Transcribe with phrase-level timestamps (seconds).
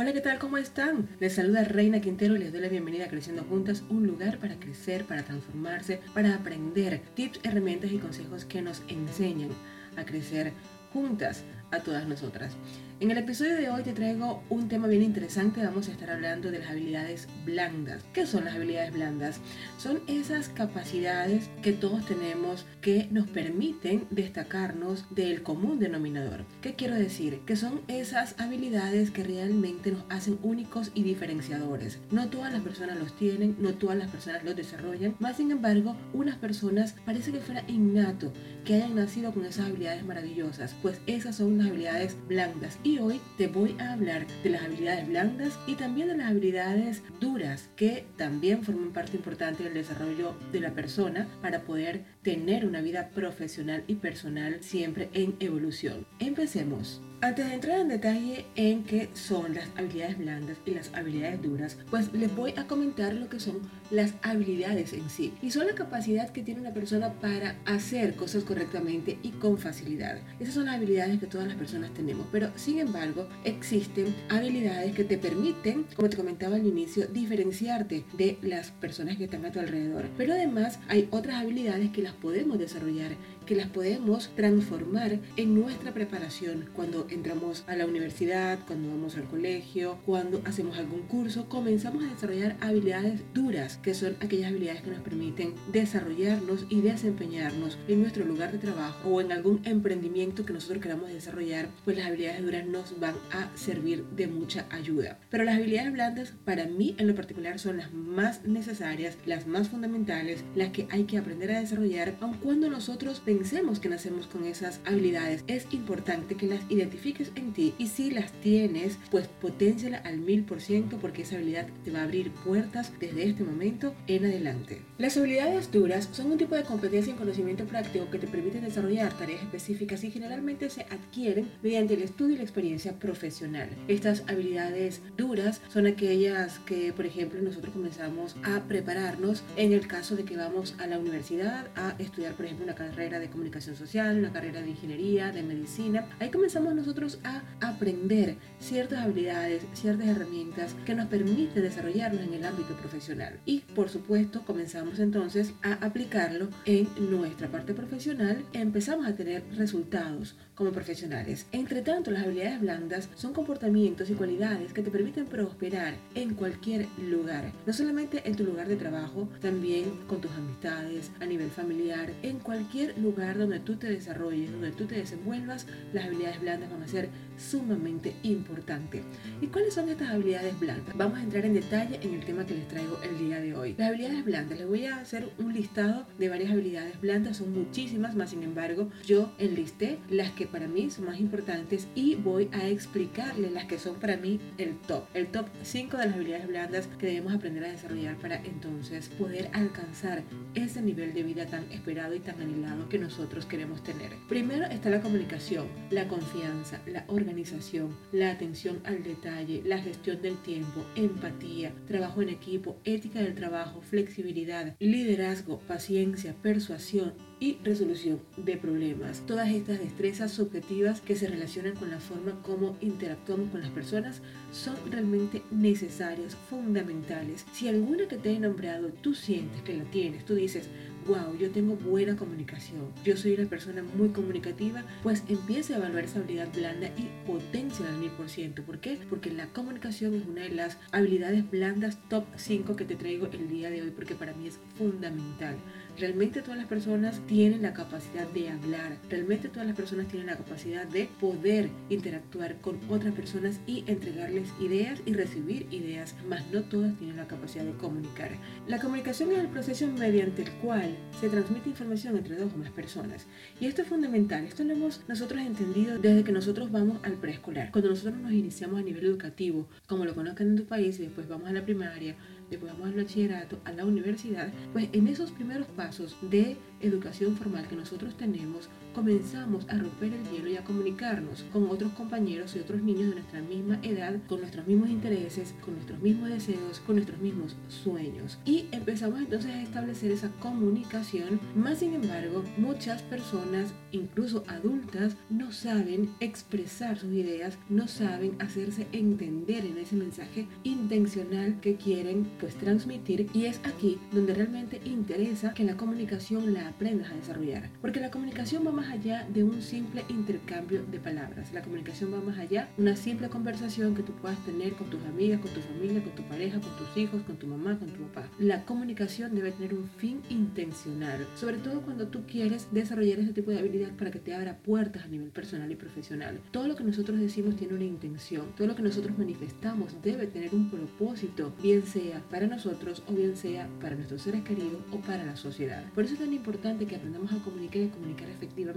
[0.00, 0.38] Hola, ¿qué tal?
[0.38, 1.08] ¿Cómo están?
[1.18, 4.54] Les saluda Reina Quintero y les doy la bienvenida a Creciendo Juntas, un lugar para
[4.60, 9.50] crecer, para transformarse, para aprender tips, herramientas y consejos que nos enseñan
[9.96, 10.52] a crecer
[10.92, 11.42] juntas
[11.72, 12.52] a todas nosotras.
[13.00, 15.64] En el episodio de hoy te traigo un tema bien interesante.
[15.64, 18.02] Vamos a estar hablando de las habilidades blandas.
[18.12, 19.38] ¿Qué son las habilidades blandas?
[19.78, 26.44] Son esas capacidades que todos tenemos que nos permiten destacarnos del común denominador.
[26.60, 27.38] ¿Qué quiero decir?
[27.46, 32.00] Que son esas habilidades que realmente nos hacen únicos y diferenciadores.
[32.10, 35.14] No todas las personas los tienen, no todas las personas los desarrollan.
[35.20, 38.32] Más sin embargo, unas personas parece que fuera innato
[38.64, 43.20] que hayan nacido con esas habilidades maravillosas, pues esas son las habilidades blandas y hoy
[43.36, 48.06] te voy a hablar de las habilidades blandas y también de las habilidades duras que
[48.16, 53.84] también forman parte importante del desarrollo de la persona para poder tener una vida profesional
[53.88, 56.06] y personal siempre en evolución.
[56.18, 57.02] Empecemos.
[57.20, 61.76] Antes de entrar en detalle en qué son las habilidades blandas y las habilidades duras,
[61.90, 63.58] pues les voy a comentar lo que son
[63.90, 65.34] las habilidades en sí.
[65.42, 70.20] Y son la capacidad que tiene una persona para hacer cosas correctamente y con facilidad.
[70.38, 72.24] Esas son las habilidades que todas las personas tenemos.
[72.30, 78.38] Pero sin embargo, existen habilidades que te permiten, como te comentaba al inicio, diferenciarte de
[78.42, 80.04] las personas que están a tu alrededor.
[80.16, 83.16] Pero además hay otras habilidades que las podemos desarrollar,
[83.48, 89.24] que las podemos transformar en nuestra preparación cuando entramos a la universidad, cuando vamos al
[89.24, 94.90] colegio, cuando hacemos algún curso, comenzamos a desarrollar habilidades duras, que son aquellas habilidades que
[94.90, 100.52] nos permiten desarrollarnos y desempeñarnos en nuestro lugar de trabajo o en algún emprendimiento que
[100.52, 105.20] nosotros queramos desarrollar, pues las habilidades duras nos van a servir de mucha ayuda.
[105.30, 109.70] Pero las habilidades blandas para mí en lo particular son las más necesarias, las más
[109.70, 114.44] fundamentales, las que hay que aprender a desarrollar, aun cuando nosotros pensemos que nacemos con
[114.44, 119.98] esas habilidades, es importante que las identifiquemos en ti y si las tienes, pues potenciala
[119.98, 123.94] al mil por ciento porque esa habilidad te va a abrir puertas desde este momento
[124.08, 124.82] en adelante.
[124.98, 129.16] Las habilidades duras son un tipo de competencia y conocimiento práctico que te permiten desarrollar
[129.16, 133.68] tareas específicas y generalmente se adquieren mediante el estudio y la experiencia profesional.
[133.86, 140.16] Estas habilidades duras son aquellas que, por ejemplo, nosotros comenzamos a prepararnos en el caso
[140.16, 144.18] de que vamos a la universidad a estudiar, por ejemplo, una carrera de comunicación social,
[144.18, 146.06] una carrera de ingeniería, de medicina.
[146.20, 152.44] Ahí comenzamos nosotros a aprender ciertas habilidades, ciertas herramientas que nos permiten desarrollarnos en el
[152.44, 153.38] ámbito profesional.
[153.44, 160.36] Y por supuesto comenzamos entonces a aplicarlo en nuestra parte profesional, empezamos a tener resultados
[160.54, 161.46] como profesionales.
[161.52, 166.86] Entre tanto, las habilidades blandas son comportamientos y cualidades que te permiten prosperar en cualquier
[167.08, 172.12] lugar, no solamente en tu lugar de trabajo, también con tus amistades, a nivel familiar,
[172.22, 176.82] en cualquier lugar donde tú te desarrolles, donde tú te desenvuelvas, las habilidades blandas van
[176.82, 179.02] a ser sumamente importantes.
[179.40, 180.96] ¿Y cuáles son estas habilidades blandas?
[180.96, 183.74] Vamos a entrar en detalle en el tema que les traigo el día de hoy.
[183.76, 188.14] Las habilidades blandas, les voy a hacer un listado de varias habilidades blandas, son muchísimas,
[188.14, 192.68] más sin embargo, yo enlisté las que para mí son más importantes y voy a
[192.68, 196.88] explicarles las que son para mí el top, el top 5 de las habilidades blandas
[196.98, 200.22] que debemos aprender a desarrollar para entonces poder alcanzar
[200.54, 204.12] ese nivel de vida tan esperado y tan anhelado que nosotros queremos tener.
[204.28, 210.36] Primero está la comunicación, la confianza, la organización, la atención al detalle, la gestión del
[210.36, 218.56] tiempo, empatía, trabajo en equipo, ética del trabajo, flexibilidad, liderazgo, paciencia, persuasión, y resolución de
[218.56, 219.22] problemas.
[219.26, 224.22] Todas estas destrezas subjetivas que se relacionan con la forma como interactuamos con las personas
[224.52, 227.46] son realmente necesarias, fundamentales.
[227.52, 230.68] Si alguna que te he nombrado tú sientes que la tienes, tú dices,
[231.08, 236.04] wow, yo tengo buena comunicación, yo soy una persona muy comunicativa, pues empiece a evaluar
[236.04, 238.62] esa habilidad blanda y potencia al mil por ciento.
[238.62, 238.98] ¿Por qué?
[239.08, 243.48] Porque la comunicación es una de las habilidades blandas top 5 que te traigo el
[243.48, 245.56] día de hoy, porque para mí es fundamental.
[245.98, 250.36] Realmente todas las personas tienen la capacidad de hablar, realmente todas las personas tienen la
[250.36, 256.62] capacidad de poder interactuar con otras personas y entregarles ideas y recibir ideas, mas no
[256.62, 258.30] todas tienen la capacidad de comunicar.
[258.68, 262.70] La comunicación es el proceso mediante el cual se transmite información entre dos o más
[262.70, 263.26] personas.
[263.60, 267.70] Y esto es fundamental, esto lo hemos nosotros entendido desde que nosotros vamos al preescolar.
[267.70, 271.28] Cuando nosotros nos iniciamos a nivel educativo, como lo conozcan en tu país, y después
[271.28, 272.14] vamos a la primaria,
[272.50, 277.66] después vamos al bachillerato, a la universidad, pues en esos primeros pasos de educación formal
[277.68, 282.60] que nosotros tenemos, comenzamos a romper el hielo y a comunicarnos con otros compañeros y
[282.60, 286.96] otros niños de nuestra misma edad, con nuestros mismos intereses, con nuestros mismos deseos, con
[286.96, 288.38] nuestros mismos sueños.
[288.44, 295.52] Y empezamos entonces a establecer esa comunicación, más sin embargo, muchas personas, incluso adultas, no
[295.52, 302.54] saben expresar sus ideas, no saben hacerse entender en ese mensaje intencional que quieren pues
[302.56, 303.28] transmitir.
[303.32, 308.10] Y es aquí donde realmente interesa que la comunicación la aprendas a desarrollar, porque la
[308.10, 312.68] comunicación va más allá de un simple intercambio de palabras, la comunicación va más allá,
[312.78, 316.22] una simple conversación que tú puedas tener con tus amigas, con tu familia, con tu
[316.22, 318.28] pareja, con tus hijos, con tu mamá, con tu papá.
[318.38, 323.50] La comunicación debe tener un fin intencional, sobre todo cuando tú quieres desarrollar ese tipo
[323.50, 326.38] de habilidad para que te abra puertas a nivel personal y profesional.
[326.52, 330.54] Todo lo que nosotros decimos tiene una intención, todo lo que nosotros manifestamos debe tener
[330.54, 335.24] un propósito, bien sea para nosotros o bien sea para nuestros seres queridos o para
[335.24, 335.84] la sociedad.
[335.96, 338.67] Por eso es tan importante que aprendamos a comunicar y comunicar efectivamente,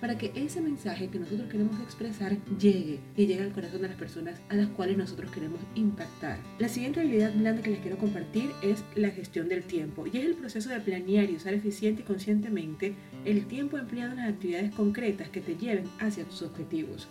[0.00, 3.96] para que ese mensaje que nosotros queremos expresar llegue y llegue al corazón de las
[3.96, 6.38] personas a las cuales nosotros queremos impactar.
[6.58, 10.24] La siguiente habilidad blanda que les quiero compartir es la gestión del tiempo y es
[10.24, 12.94] el proceso de planear y usar eficiente y conscientemente
[13.24, 17.08] el tiempo empleado en las actividades concretas que te lleven hacia tus objetivos.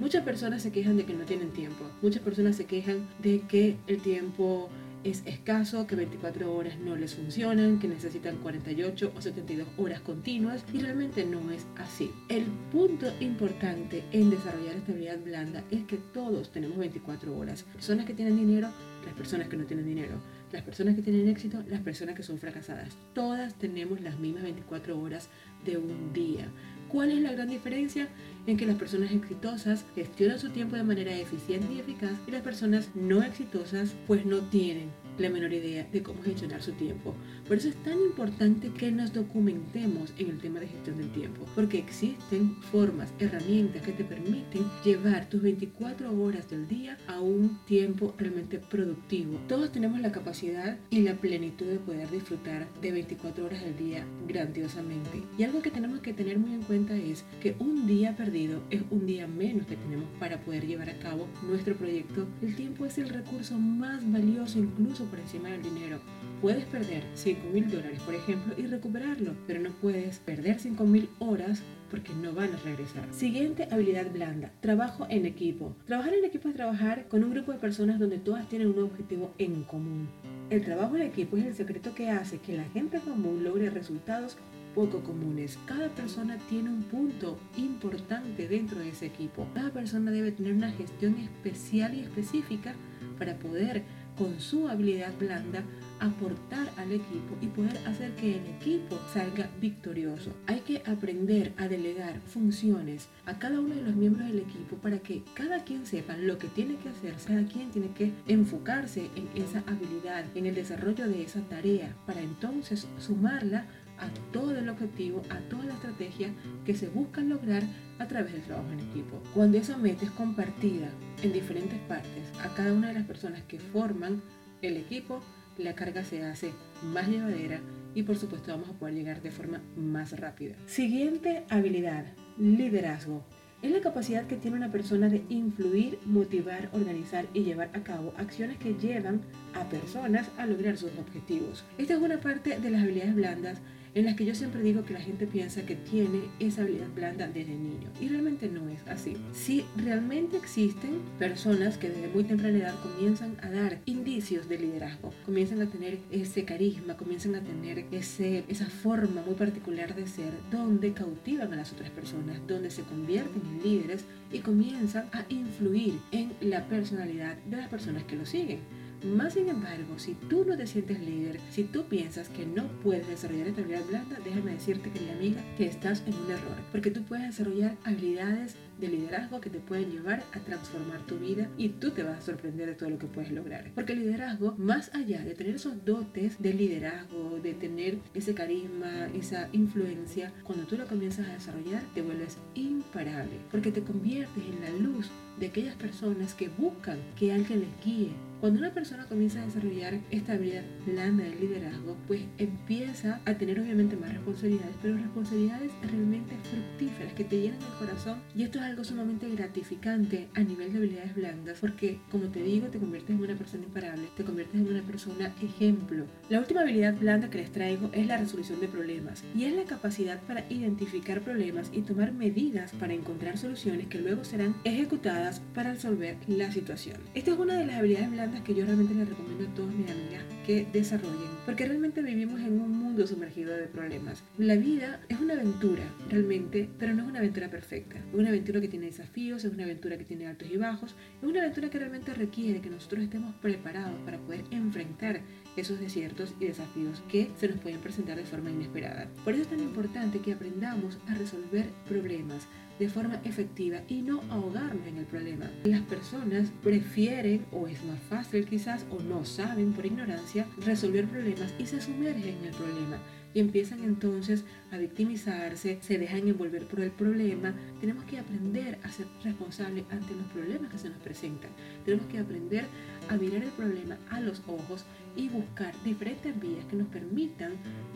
[0.00, 1.84] Muchas personas se quejan de que no tienen tiempo.
[2.00, 4.68] Muchas personas se quejan de que el tiempo
[5.04, 10.64] es escaso, que 24 horas no les funcionan, que necesitan 48 o 72 horas continuas
[10.72, 12.10] y realmente no es así.
[12.28, 17.64] El punto importante en desarrollar estabilidad blanda es que todos tenemos 24 horas.
[17.74, 18.68] Personas que tienen dinero,
[19.04, 20.20] las personas que no tienen dinero.
[20.52, 22.96] Las personas que tienen éxito, las personas que son fracasadas.
[23.14, 25.30] Todas tenemos las mismas 24 horas
[25.64, 26.46] de un día.
[26.92, 28.06] ¿Cuál es la gran diferencia?
[28.46, 32.42] En que las personas exitosas gestionan su tiempo de manera eficiente y eficaz y las
[32.42, 37.14] personas no exitosas pues no tienen la menor idea de cómo gestionar su tiempo.
[37.46, 41.46] Por eso es tan importante que nos documentemos en el tema de gestión del tiempo,
[41.54, 47.58] porque existen formas, herramientas que te permiten llevar tus 24 horas del día a un
[47.66, 49.38] tiempo realmente productivo.
[49.48, 54.06] Todos tenemos la capacidad y la plenitud de poder disfrutar de 24 horas del día
[54.26, 55.22] grandiosamente.
[55.38, 58.82] Y algo que tenemos que tener muy en cuenta es que un día perdido es
[58.90, 62.26] un día menos que tenemos para poder llevar a cabo nuestro proyecto.
[62.40, 65.98] El tiempo es el recurso más valioso incluso por encima del dinero.
[66.40, 71.08] Puedes perder 5 mil dólares, por ejemplo, y recuperarlo, pero no puedes perder 5 mil
[71.18, 73.06] horas porque no van a regresar.
[73.12, 75.76] Siguiente habilidad blanda, trabajo en equipo.
[75.86, 79.32] Trabajar en equipo es trabajar con un grupo de personas donde todas tienen un objetivo
[79.38, 80.08] en común.
[80.50, 84.36] El trabajo en equipo es el secreto que hace que la gente común logre resultados
[84.74, 85.58] poco comunes.
[85.66, 89.46] Cada persona tiene un punto importante dentro de ese equipo.
[89.54, 92.74] Cada persona debe tener una gestión especial y específica
[93.18, 93.82] para poder
[94.16, 95.62] con su habilidad blanda
[96.02, 100.32] aportar al equipo y poder hacer que el equipo salga victorioso.
[100.48, 104.98] Hay que aprender a delegar funciones a cada uno de los miembros del equipo para
[104.98, 109.28] que cada quien sepa lo que tiene que hacer, cada quien tiene que enfocarse en
[109.40, 113.66] esa habilidad, en el desarrollo de esa tarea, para entonces sumarla
[114.02, 116.30] a todo el objetivo, a toda la estrategia
[116.64, 117.62] que se busca lograr
[117.98, 119.22] a través del trabajo en equipo.
[119.34, 120.90] Cuando esa meta es compartida
[121.22, 124.20] en diferentes partes a cada una de las personas que forman
[124.60, 125.22] el equipo,
[125.58, 126.52] la carga se hace
[126.82, 127.60] más llevadera
[127.94, 130.56] y por supuesto vamos a poder llegar de forma más rápida.
[130.66, 132.06] Siguiente habilidad,
[132.38, 133.24] liderazgo.
[133.60, 138.12] Es la capacidad que tiene una persona de influir, motivar, organizar y llevar a cabo
[138.16, 139.20] acciones que llevan
[139.54, 141.64] a personas a lograr sus objetivos.
[141.78, 143.60] Esta es una parte de las habilidades blandas
[143.94, 147.28] en las que yo siempre digo que la gente piensa que tiene esa habilidad blanda
[147.28, 149.16] desde niño y realmente no es así.
[149.32, 155.12] Si realmente existen personas que desde muy temprana edad comienzan a dar indicios de liderazgo,
[155.24, 160.32] comienzan a tener ese carisma, comienzan a tener ese, esa forma muy particular de ser,
[160.50, 165.98] donde cautivan a las otras personas, donde se convierten en líderes y comienzan a influir
[166.12, 168.60] en la personalidad de las personas que lo siguen.
[169.04, 173.08] Más sin embargo, si tú no te sientes líder, si tú piensas que no puedes
[173.08, 176.56] desarrollar esta habilidad blanda, déjame decirte, querida amiga, que estás en un error.
[176.70, 181.48] Porque tú puedes desarrollar habilidades de liderazgo que te pueden llevar a transformar tu vida
[181.56, 183.70] y tú te vas a sorprender de todo lo que puedes lograr.
[183.74, 189.08] Porque el liderazgo, más allá de tener esos dotes de liderazgo, de tener ese carisma,
[189.14, 193.40] esa influencia, cuando tú lo comienzas a desarrollar, te vuelves imparable.
[193.50, 195.10] Porque te conviertes en la luz
[195.42, 200.00] de aquellas personas que buscan que alguien les guíe, cuando una persona comienza a desarrollar
[200.10, 206.34] esta habilidad blanda del liderazgo, pues empieza a tener obviamente más responsabilidades, pero responsabilidades realmente
[206.50, 210.78] fructíferas que te llenan el corazón y esto es algo sumamente gratificante a nivel de
[210.78, 214.66] habilidades blandas porque como te digo te conviertes en una persona imparable, te conviertes en
[214.66, 216.06] una persona ejemplo.
[216.28, 219.66] La última habilidad blanda que les traigo es la resolución de problemas y es la
[219.66, 225.72] capacidad para identificar problemas y tomar medidas para encontrar soluciones que luego serán ejecutadas para
[225.72, 226.96] resolver la situación.
[227.14, 229.90] Esta es una de las habilidades blandas que yo realmente les recomiendo a todas mis
[229.90, 234.22] amigas que desarrollen, porque realmente vivimos en un mundo sumergido de problemas.
[234.38, 237.98] La vida es una aventura, realmente, pero no es una aventura perfecta.
[237.98, 241.28] Es una aventura que tiene desafíos, es una aventura que tiene altos y bajos, es
[241.28, 245.20] una aventura que realmente requiere que nosotros estemos preparados para poder enfrentar
[245.56, 249.08] esos desiertos y desafíos que se nos pueden presentar de forma inesperada.
[249.24, 252.46] Por eso es tan importante que aprendamos a resolver problemas,
[252.78, 255.50] de forma efectiva y no ahogarnos en el problema.
[255.64, 261.31] Las personas prefieren, o es más fácil quizás, o no saben por ignorancia, resolver problemas
[261.58, 262.98] y se sumergen en el problema
[263.34, 267.54] y empiezan entonces a victimizarse, se dejan envolver por el problema.
[267.80, 271.50] Tenemos que aprender a ser responsables ante los problemas que se nos presentan.
[271.84, 272.66] Tenemos que aprender
[273.08, 274.84] a mirar el problema a los ojos
[275.16, 277.52] y buscar diferentes vías que nos permitan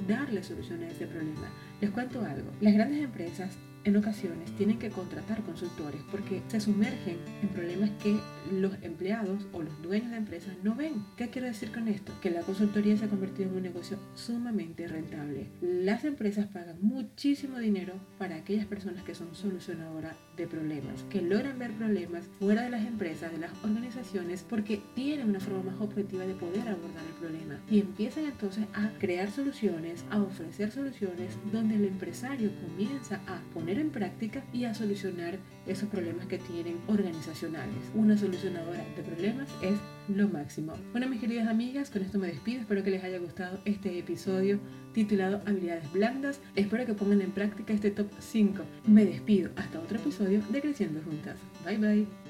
[0.07, 1.49] darle solución a ese problema.
[1.81, 7.19] Les cuento algo, las grandes empresas en ocasiones tienen que contratar consultores porque se sumergen
[7.41, 8.19] en problemas que
[8.53, 11.05] los empleados o los dueños de empresas no ven.
[11.17, 12.13] ¿Qué quiero decir con esto?
[12.21, 15.47] Que la consultoría se ha convertido en un negocio sumamente rentable.
[15.61, 21.59] Las empresas pagan muchísimo dinero para aquellas personas que son solucionadoras de problemas, que logran
[21.59, 26.27] ver problemas fuera de las empresas, de las organizaciones, porque tienen una forma más objetiva
[26.27, 27.61] de poder abordar el problema.
[27.71, 33.41] Y empiezan entonces a crear soluciones, a ofrecer soluciones donde el empresario comienza a
[33.79, 37.77] en práctica y a solucionar esos problemas que tienen organizacionales.
[37.95, 39.79] Una solucionadora de problemas es
[40.09, 40.75] lo máximo.
[40.93, 42.61] Bueno, mis queridas amigas, con esto me despido.
[42.61, 44.59] Espero que les haya gustado este episodio
[44.93, 46.41] titulado Habilidades Blandas.
[46.55, 48.63] Espero que pongan en práctica este top 5.
[48.87, 51.37] Me despido hasta otro episodio de Creciendo Juntas.
[51.65, 52.26] Bye bye.